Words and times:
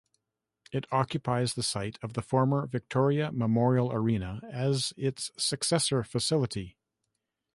It 0.71 0.87
occupies 0.91 1.53
the 1.53 1.61
site 1.61 1.99
of 2.01 2.13
the 2.13 2.23
former 2.23 2.65
Victoria 2.65 3.31
Memorial 3.31 3.93
Arena 3.93 4.41
as 4.51 4.93
its 4.97 5.29
successor 5.37 6.03
facility. 6.03 6.75